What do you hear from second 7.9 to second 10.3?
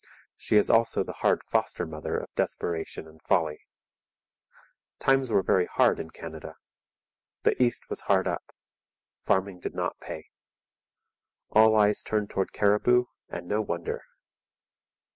hard up. Farming did not pay.